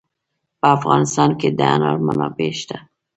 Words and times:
په 0.59 0.67
افغانستان 0.77 1.29
کې 1.39 1.49
د 1.57 1.59
انار 1.73 1.97
منابع 2.07 2.51
شته. 2.59 2.77